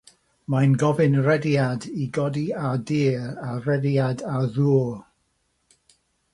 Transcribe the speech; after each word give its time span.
Mae'n 0.51 0.71
gofyn 0.83 1.17
rhediad 1.25 1.85
i 2.07 2.07
godi 2.17 2.47
ar 2.71 2.81
dir 2.93 3.05
a 3.51 3.53
rhediad 3.67 4.27
ar 4.33 4.51
ddŵr. 4.59 4.93